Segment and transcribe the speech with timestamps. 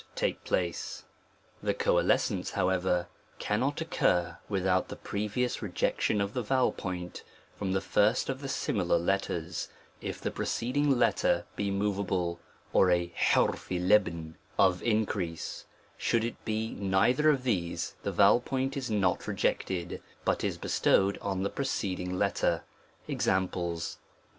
[0.15, 1.03] 44 A TREATISE ON THE place;
[1.61, 3.07] the coalescence however,
[3.37, 7.21] cannot occifv without tire previous rejection of the vowel point
[7.55, 9.69] from the first of the similar letters,
[10.01, 12.39] if the o o ^ preceding letter be moveable,
[12.73, 15.65] or a ^JeJ^ o increase;
[15.99, 21.19] should it be neither of these the vowel point is not rejected, but is bestowed
[21.19, 22.63] on the pre "* ceding letter.
[23.07, 23.99] Examples.